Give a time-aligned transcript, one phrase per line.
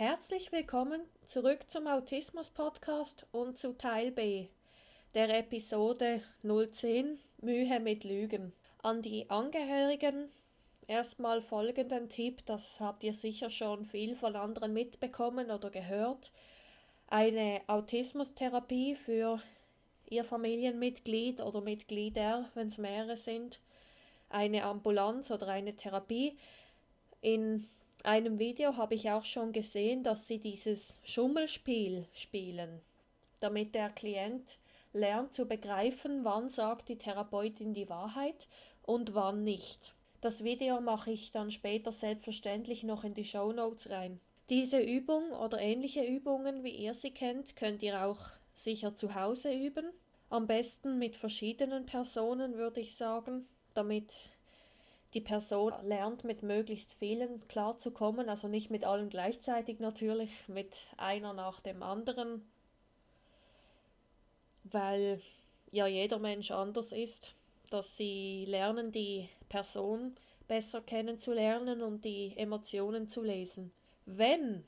[0.00, 4.46] Herzlich willkommen zurück zum Autismus Podcast und zu Teil B
[5.12, 8.54] der Episode 010 Mühe mit Lügen.
[8.82, 10.30] An die Angehörigen
[10.86, 16.32] erstmal folgenden Tipp, das habt ihr sicher schon viel von anderen mitbekommen oder gehört.
[17.08, 19.38] Eine Autismustherapie für
[20.08, 23.60] ihr Familienmitglied oder Mitglieder, wenn es mehrere sind,
[24.30, 26.38] eine Ambulanz oder eine Therapie.
[27.20, 27.68] In
[28.04, 32.80] einem Video habe ich auch schon gesehen, dass sie dieses Schummelspiel spielen,
[33.40, 34.58] damit der Klient
[34.92, 38.48] lernt zu begreifen, wann sagt die Therapeutin die Wahrheit
[38.82, 39.94] und wann nicht.
[40.20, 44.20] Das Video mache ich dann später selbstverständlich noch in die Show Notes rein.
[44.50, 48.18] Diese Übung oder ähnliche Übungen, wie ihr sie kennt, könnt ihr auch
[48.52, 49.92] sicher zu Hause üben.
[50.28, 54.12] Am besten mit verschiedenen Personen, würde ich sagen, damit
[55.14, 61.32] die Person lernt, mit möglichst vielen klarzukommen, also nicht mit allen gleichzeitig natürlich, mit einer
[61.32, 62.42] nach dem anderen
[64.64, 65.20] weil
[65.70, 67.34] ja jeder Mensch anders ist,
[67.70, 70.14] dass sie lernen, die Person
[70.48, 73.72] besser kennenzulernen und die Emotionen zu lesen.
[74.06, 74.64] Wenn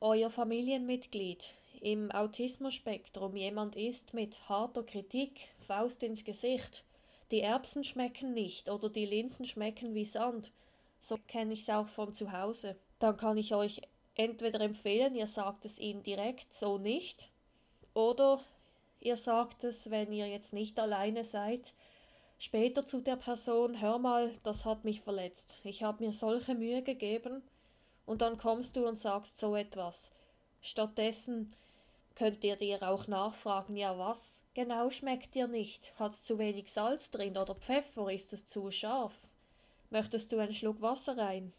[0.00, 6.84] euer Familienmitglied im Autismus-Spektrum jemand ist mit harter Kritik, Faust ins Gesicht,
[7.30, 10.52] die Erbsen schmecken nicht oder die Linsen schmecken wie Sand,
[11.00, 13.80] so kenne ich es auch von zu Hause, dann kann ich euch
[14.14, 17.30] entweder empfehlen, ihr sagt es ihm direkt so nicht,
[17.94, 18.44] oder
[19.02, 21.72] Ihr sagt es, wenn ihr jetzt nicht alleine seid,
[22.38, 25.58] später zu der Person, hör mal, das hat mich verletzt.
[25.64, 27.42] Ich habe mir solche Mühe gegeben
[28.04, 30.12] und dann kommst du und sagst so etwas.
[30.60, 31.56] Stattdessen
[32.14, 35.92] könnt ihr dir auch nachfragen, ja was genau schmeckt dir nicht?
[35.98, 38.10] Hat's zu wenig Salz drin oder Pfeffer?
[38.10, 39.26] Ist es zu scharf?
[39.90, 41.52] Möchtest du einen Schluck Wasser rein?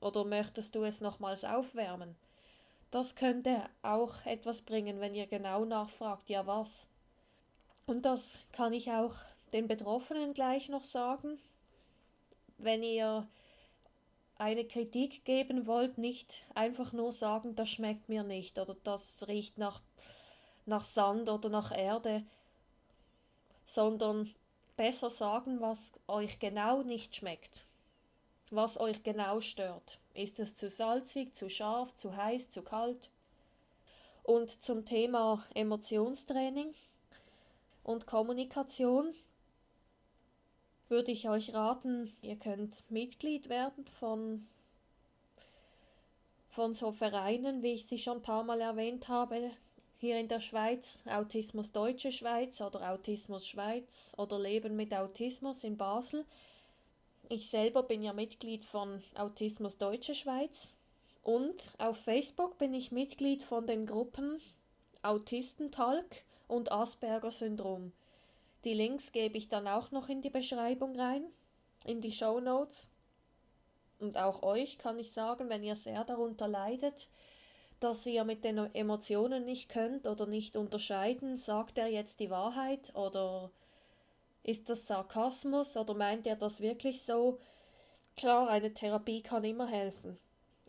[0.00, 2.16] Oder möchtest du es nochmals aufwärmen?
[2.90, 6.88] Das könnte auch etwas bringen, wenn ihr genau nachfragt, ja was.
[7.86, 9.14] Und das kann ich auch
[9.52, 11.38] den Betroffenen gleich noch sagen.
[12.58, 13.28] Wenn ihr
[14.40, 19.58] eine Kritik geben wollt, nicht einfach nur sagen, das schmeckt mir nicht oder das riecht
[19.58, 19.82] nach,
[20.64, 22.24] nach Sand oder nach Erde,
[23.66, 24.34] sondern
[24.76, 27.66] besser sagen, was euch genau nicht schmeckt,
[28.50, 29.98] was euch genau stört.
[30.14, 33.10] Ist es zu salzig, zu scharf, zu heiß, zu kalt?
[34.22, 36.72] Und zum Thema Emotionstraining
[37.84, 39.14] und Kommunikation
[40.90, 44.46] würde ich euch raten, ihr könnt Mitglied werden von,
[46.48, 49.52] von so Vereinen, wie ich sie schon ein paar Mal erwähnt habe,
[49.98, 55.76] hier in der Schweiz, Autismus Deutsche Schweiz oder Autismus Schweiz oder Leben mit Autismus in
[55.76, 56.24] Basel.
[57.28, 60.74] Ich selber bin ja Mitglied von Autismus Deutsche Schweiz
[61.22, 64.40] und auf Facebook bin ich Mitglied von den Gruppen
[65.02, 67.92] Autistentalk und Asperger Syndrom.
[68.64, 71.24] Die Links gebe ich dann auch noch in die Beschreibung rein,
[71.84, 72.88] in die Show Notes.
[73.98, 77.08] Und auch euch kann ich sagen, wenn ihr sehr darunter leidet,
[77.80, 82.94] dass ihr mit den Emotionen nicht könnt oder nicht unterscheiden, sagt er jetzt die Wahrheit
[82.94, 83.50] oder
[84.42, 87.38] ist das Sarkasmus oder meint er das wirklich so?
[88.16, 90.18] Klar, eine Therapie kann immer helfen.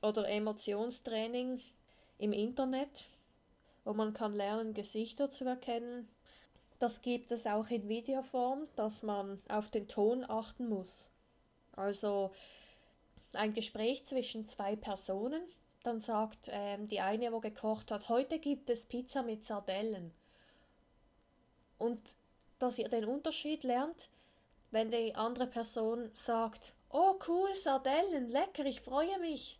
[0.01, 1.61] Oder Emotionstraining
[2.17, 3.07] im Internet,
[3.83, 6.07] wo man kann lernen, Gesichter zu erkennen.
[6.81, 11.11] Das gibt es auch in Videoform, dass man auf den Ton achten muss.
[11.73, 12.31] Also
[13.33, 15.43] ein Gespräch zwischen zwei Personen,
[15.83, 20.11] dann sagt ähm, die eine, wo gekocht hat, heute gibt es Pizza mit Sardellen.
[21.77, 21.99] Und
[22.57, 24.09] dass ihr den Unterschied lernt,
[24.71, 29.59] wenn die andere Person sagt, oh cool, Sardellen, lecker, ich freue mich.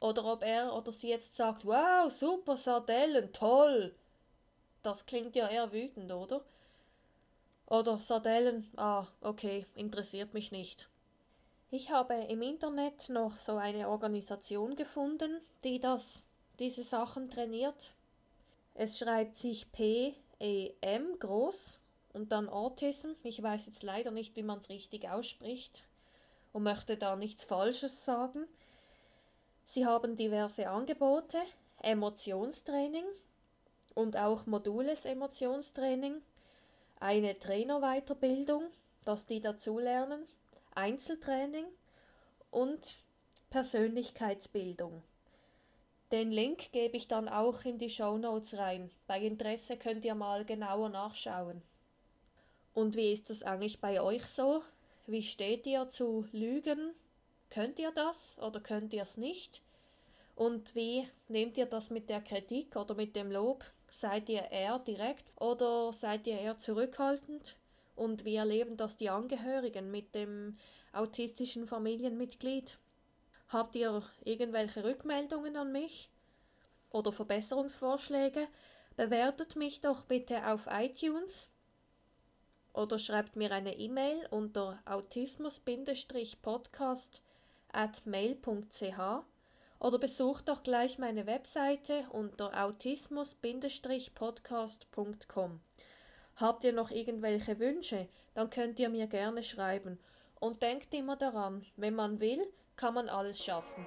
[0.00, 3.96] Oder ob er oder sie jetzt sagt, wow, super, Sardellen, toll.
[4.84, 6.44] Das klingt ja eher wütend, oder?
[7.66, 10.90] Oder Sardellen, ah, okay, interessiert mich nicht.
[11.70, 16.22] Ich habe im Internet noch so eine Organisation gefunden, die das,
[16.58, 17.94] diese Sachen trainiert.
[18.74, 21.80] Es schreibt sich P-E-M groß
[22.12, 23.12] und dann Autism.
[23.22, 25.84] Ich weiß jetzt leider nicht, wie man es richtig ausspricht
[26.52, 28.46] und möchte da nichts Falsches sagen.
[29.64, 31.40] Sie haben diverse Angebote,
[31.80, 33.06] Emotionstraining
[33.94, 36.22] und auch modules Emotionstraining,
[37.00, 38.64] eine Trainerweiterbildung,
[39.04, 40.26] dass die dazulernen,
[40.74, 41.66] Einzeltraining
[42.50, 42.98] und
[43.50, 45.02] Persönlichkeitsbildung.
[46.10, 48.90] Den Link gebe ich dann auch in die Show Notes rein.
[49.06, 51.62] Bei Interesse könnt ihr mal genauer nachschauen.
[52.72, 54.62] Und wie ist das eigentlich bei euch so?
[55.06, 56.94] Wie steht ihr zu Lügen?
[57.50, 59.62] Könnt ihr das oder könnt ihr es nicht?
[60.34, 63.64] Und wie nehmt ihr das mit der Kritik oder mit dem Lob?
[63.96, 67.54] Seid ihr eher direkt oder seid ihr eher zurückhaltend?
[67.94, 70.58] Und wie erleben das die Angehörigen mit dem
[70.92, 72.76] autistischen Familienmitglied?
[73.50, 76.10] Habt ihr irgendwelche Rückmeldungen an mich
[76.90, 78.48] oder Verbesserungsvorschläge?
[78.96, 81.48] Bewertet mich doch bitte auf iTunes
[82.72, 87.22] oder schreibt mir eine E-Mail unter autismus-podcast
[87.72, 89.24] at mail.ch
[89.84, 95.60] oder besucht doch gleich meine Webseite unter autismus-podcast.com.
[96.36, 99.98] Habt ihr noch irgendwelche Wünsche, dann könnt ihr mir gerne schreiben.
[100.40, 103.86] Und denkt immer daran, wenn man will, kann man alles schaffen.